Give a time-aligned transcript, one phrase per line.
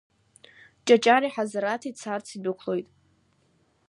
[0.85, 2.87] Ҷаҷари Ҳазараҭи царц идәықәлоит.